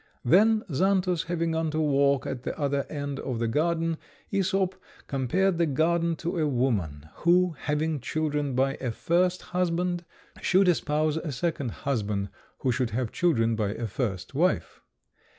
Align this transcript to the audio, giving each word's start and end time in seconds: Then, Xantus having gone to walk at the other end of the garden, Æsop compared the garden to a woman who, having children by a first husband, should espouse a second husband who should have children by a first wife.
Then, 0.25 0.63
Xantus 0.71 1.25
having 1.25 1.51
gone 1.51 1.69
to 1.69 1.79
walk 1.79 2.25
at 2.25 2.41
the 2.41 2.59
other 2.59 2.87
end 2.89 3.19
of 3.19 3.37
the 3.37 3.47
garden, 3.47 3.97
Æsop 4.33 4.73
compared 5.05 5.59
the 5.59 5.67
garden 5.67 6.15
to 6.15 6.39
a 6.39 6.47
woman 6.47 7.07
who, 7.17 7.51
having 7.55 7.99
children 7.99 8.55
by 8.55 8.77
a 8.81 8.89
first 8.89 9.43
husband, 9.43 10.03
should 10.41 10.67
espouse 10.67 11.17
a 11.17 11.31
second 11.31 11.69
husband 11.69 12.29
who 12.61 12.71
should 12.71 12.89
have 12.89 13.11
children 13.11 13.55
by 13.55 13.75
a 13.75 13.85
first 13.85 14.33
wife. 14.33 14.81